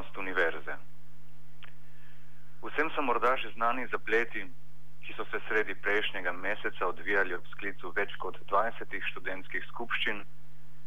[0.00, 0.76] znanost univerze.
[2.62, 4.46] Vsem so morda že znani zapleti,
[5.04, 10.24] ki so se sredi prejšnjega meseca odvijali ob sklicu več kot 20 študentskih skupščin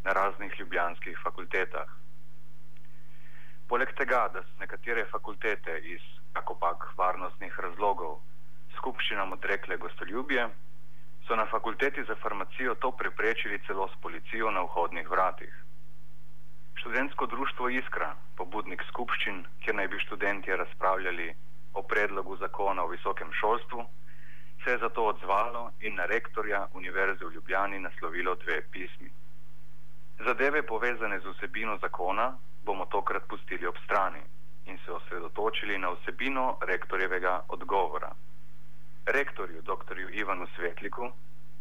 [0.06, 1.90] na raznih ljubljanskih fakultetah.
[3.70, 6.02] Poleg tega, da so nekatere fakultete iz
[6.34, 8.20] kakopak varnostnih razlogov
[8.78, 10.50] skupščinam odrekle gostoljubje,
[11.28, 15.63] so na fakulteti za farmacijo to preprečili celo s policijo na vhodnih vratih.
[16.94, 18.08] Študentsko društvo Iskra,
[18.38, 21.24] pobudnik skupščin, kjer naj bi študenti razpravljali
[21.74, 23.86] o predlogu zakona o visokem šolstvu,
[24.64, 29.10] se je zato odzvalo in na rektorja Univerze v Ljubljani naslovilo dve pismi.
[30.26, 32.28] Zadeve povezane z vsebino zakona
[32.66, 34.22] bomo tokrat pustili ob strani
[34.66, 38.12] in se osredotočili na vsebino rektorjevega odgovora.
[39.06, 39.98] Rektorju dr.
[40.12, 41.10] Ivanu Svetliku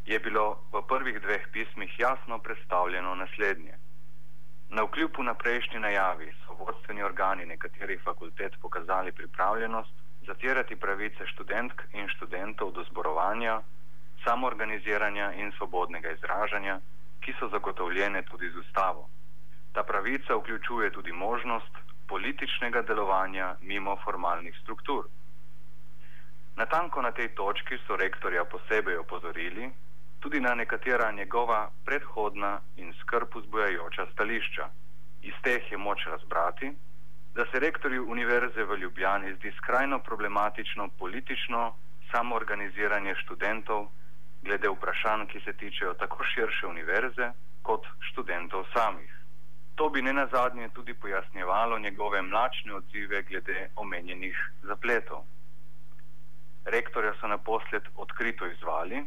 [0.04, 3.78] je bilo v prvih dveh pismih jasno predstavljeno naslednje.
[4.72, 9.90] Na vkljub naprejšnji najavi so vodstveni organi nekaterih fakultet pokazali pripravljenost
[10.26, 13.60] zatirati pravice študentk in študentov do zborovanja,
[14.24, 16.78] samoorganiziranja in svobodnega izražanja,
[17.20, 19.08] ki so zagotovljene tudi z ustavo.
[19.72, 21.76] Ta pravica vključuje tudi možnost
[22.08, 25.04] političnega delovanja mimo formalnih struktur.
[26.56, 29.70] Natanko na tej točki so rektorja posebej opozorili
[30.22, 32.60] tudi na nekatera njegova predhodna
[33.12, 34.68] skrb vzbujajoča stališča.
[35.22, 36.72] Iz teh je moč razbrati,
[37.34, 41.74] da se rektorju Univerze v Ljubljani zdi skrajno problematično politično
[42.12, 43.88] samoorganiziranje študentov
[44.42, 47.30] glede vprašanj, ki se tičejo tako širše univerze
[47.62, 49.12] kot študentov samih.
[49.74, 55.24] To bi ne nazadnje tudi pojasnjevalo njegove mlačne odzive glede omenjenih zapletov.
[56.64, 59.04] Rektorja so naposled odkrito izvali,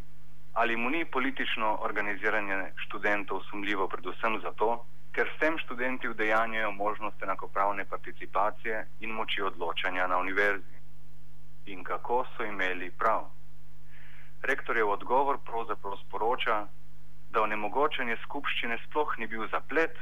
[0.56, 7.24] ali mu ni politično organiziranje študentov sumljivo predvsem zato, ker s tem študenti vdejanjajo možnost
[7.24, 10.78] enakopravne participacije in moči odločanja na univerzi.
[11.66, 13.26] In kako so imeli prav?
[14.42, 16.68] Rektorjev odgovor pravzaprav sporoča,
[17.32, 19.98] da onemogočanje skupščine sploh ni bil zaplet,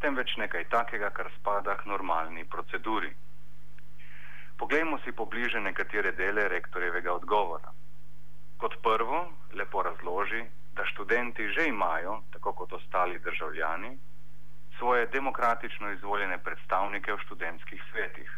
[0.00, 3.12] temveč nekaj takega, kar spada k normalni proceduri.
[4.58, 7.70] Poglejmo si pobliže nekatere dele rektorjevega odgovora.
[8.62, 13.98] Kot prvo, lepo razloži, da študenti že imajo, tako kot ostali državljani,
[14.78, 18.30] svoje demokratično izvoljene predstavnike v študentskih svetih.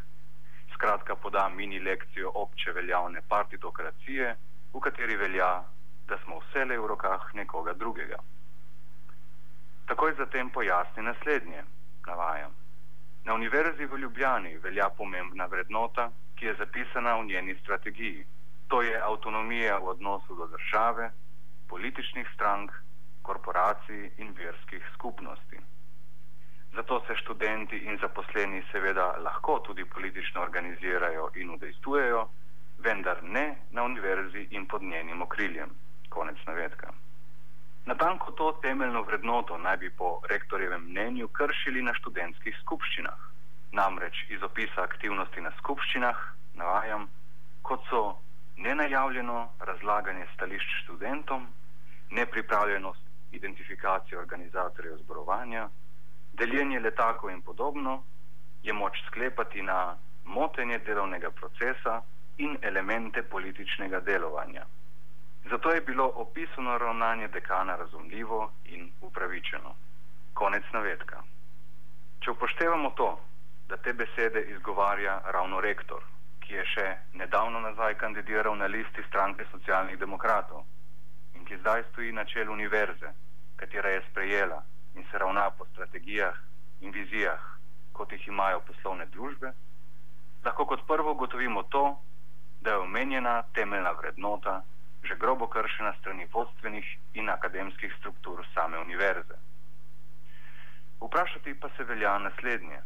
[0.75, 4.37] Skratka, poda mini lekcijo obče veljavne partitokracije,
[4.75, 5.63] v kateri velja,
[6.09, 8.17] da smo vsele v rokah nekoga drugega.
[9.87, 11.65] Takoj zatem pojasni naslednje,
[12.07, 12.55] navajam.
[13.25, 18.25] Na Univerzi v Ljubljani velja pomembna vrednota, ki je zapisana v njeni strategiji.
[18.69, 21.11] To je avtonomija v odnosu do države,
[21.69, 22.71] političnih strank,
[23.23, 25.59] korporacij in verskih skupnosti.
[26.75, 32.29] Zato se študenti in zaposleni seveda lahko tudi politično organizirajo in udejstvujejo,
[32.79, 35.71] vendar ne na univerzi in pod njenim okriljem.
[36.09, 36.93] Konec navedka.
[37.87, 43.19] Natanko to temeljno vrednoto naj bi po rektorjevem mnenju kršili na študentskih skupščinah.
[43.73, 46.17] Namreč iz opisa aktivnosti na skupščinah
[46.55, 47.09] navajam,
[47.63, 48.03] kot so
[48.56, 51.47] nenajavljeno razlaganje stališč študentom,
[52.10, 53.00] nepripravljenost
[53.32, 55.69] identifikacije organizatorjev zborovanja,
[56.32, 58.03] deljenje letakov in podobno,
[58.62, 62.03] je moč sklepati na motenje delovnega procesa
[62.38, 64.66] in elemente političnega delovanja.
[65.50, 69.75] Zato je bilo opisano ravnanje dekana razumljivo in upravičeno.
[70.34, 71.22] Konec navedka.
[72.21, 73.21] Če upoštevamo to,
[73.69, 76.03] da te besede izgovarja ravno rektor,
[76.44, 76.87] ki je še
[77.21, 80.65] nedavno nazaj kandidiral na listi stranke socialnih demokratov
[81.34, 83.12] in ki zdaj stoji na čelu univerze,
[83.56, 84.60] katera je sprejela
[84.94, 86.37] in se ravna po strategijah
[86.81, 87.41] in vizijah,
[87.93, 89.53] kot jih imajo poslovne družbe,
[90.44, 91.84] lahko kot prvo ugotovimo to,
[92.60, 94.63] da je omenjena temeljna vrednota
[95.04, 99.36] že grobo kršena strani vodstvenih in akademskih struktur same univerze.
[101.01, 102.80] Vprašati pa se velja naslednje.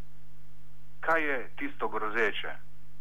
[1.00, 2.56] Kaj je tisto grozeče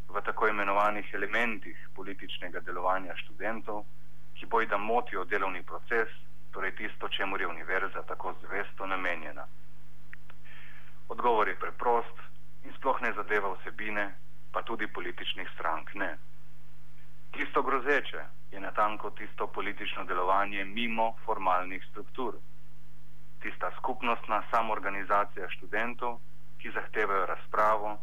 [0.10, 3.84] v tako imenovanih elementih političnega delovanja študentov,
[4.36, 6.10] ki bojda motijo delovni proces
[6.52, 9.46] torej tisto, čemu je univerza tako zvesto namenjena.
[11.10, 12.18] Odgovor je preprost
[12.64, 14.16] in sploh ne zadeva vsebine,
[14.52, 16.18] pa tudi političnih strank ne.
[17.32, 18.22] Tisto grozeče
[18.52, 22.36] je natanko tisto politično delovanje mimo formalnih struktur.
[23.42, 26.20] Tista skupnostna samorganizacija študentov,
[26.58, 27.98] ki zahtevajo razpravo,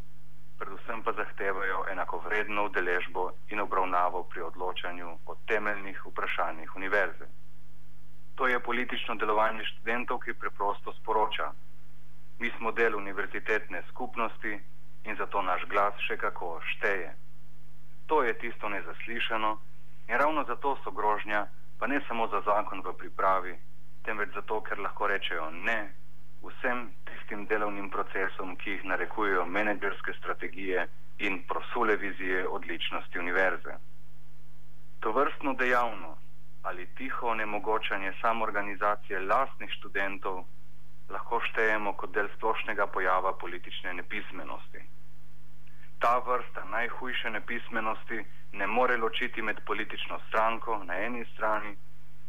[0.58, 7.26] predvsem pa zahtevajo enakovredno udeležbo in obravnavo pri odločanju o temeljnih vprašanjih univerze.
[8.34, 11.52] To je politično delovanje študentov, ki preprosto sporoča.
[12.38, 14.60] Mi smo del univerzitetne skupnosti
[15.04, 17.14] in zato naš glas še kako šteje.
[18.06, 19.58] To je tisto nezaslišano
[20.08, 21.46] in ravno zato so grožnja,
[21.78, 23.54] pa ne samo za zakon v pripravi,
[24.04, 25.94] temveč zato, ker lahko rečejo ne
[26.42, 26.90] vsem
[27.24, 30.88] tistim delovnim procesom, ki jih narekujejo menedžerske strategije
[31.18, 33.76] in prosule vizije odličnosti univerze.
[35.00, 36.20] To vrstno dejavnost
[36.62, 40.44] ali tiho onemogočanje samorganizacije lastnih študentov
[41.10, 44.84] lahko štejemo kot del splošnega pojava politične nepismenosti.
[46.00, 51.76] Ta vrsta najhujše nepismenosti ne more ločiti med politično stranko na eni strani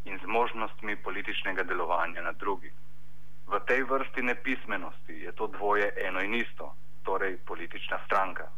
[0.05, 2.71] in z možnostmi političnega delovanja na drugi.
[3.45, 8.49] V tej vrsti nepismenosti je to dvoje eno in isto, torej politična stranka.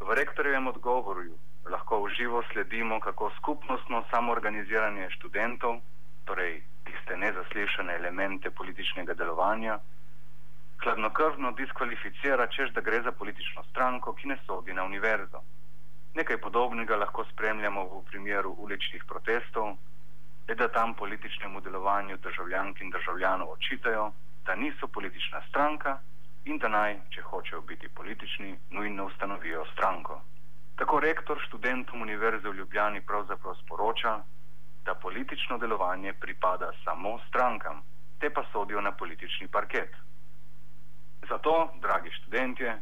[0.00, 1.38] V rektorjevem odgovoru
[1.70, 5.78] lahko v živo sledimo, kako skupnostno samoorganiziranje študentov,
[6.24, 9.78] torej tiste nezaslišane elemente političnega delovanja,
[10.82, 15.42] hladnokrvno diskvalificira, čež da gre za politično stranko, ki ne sodi na univerzo.
[16.14, 19.76] Nekaj podobnega lahko spremljamo v primeru uličnih protestov,
[20.48, 24.12] le da tam političnemu delovanju državljank in državljanov očitajo,
[24.46, 25.98] da niso politična stranka
[26.44, 30.20] in da naj, če hočejo biti politični, nujno ustanovijo stranko.
[30.76, 34.20] Tako rektor študentom Univerze v Ljubljani pravzaprav sporoča,
[34.84, 37.82] da politično delovanje pripada samo strankam,
[38.20, 39.94] te pa sodijo na politični parket.
[41.28, 42.78] Zato, dragi študentje,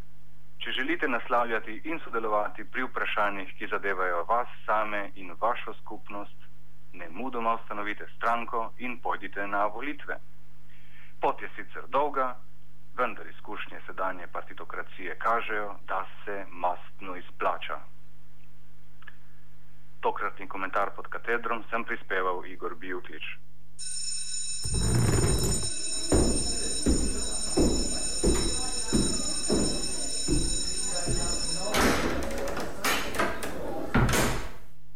[0.58, 6.39] če želite naslavljati in sodelovati pri vprašanjih, ki zadevajo vas same in vašo skupnost,
[6.92, 10.16] ne mudoma ustanovite stranko in pojdite na volitve.
[11.20, 12.36] Pot je sicer dolga,
[12.96, 17.78] vendar izkušnje sedanje partitokracije kažejo, da se mastno izplača.
[20.00, 23.24] Tokratni komentar pod katedrom sem prispeval Igor Bijutlič.
[24.72, 24.99] thank you